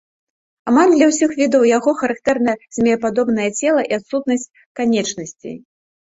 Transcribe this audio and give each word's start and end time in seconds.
Амаль 0.69 0.93
для 0.93 1.07
ўсіх 1.09 1.33
відаў 1.41 1.65
яго 1.77 1.91
характэрна 1.99 2.55
змеепадобнае 2.77 3.45
цела 3.59 3.81
і 3.89 3.93
адсутнасць 3.99 4.47
канечнасцей. 4.81 5.55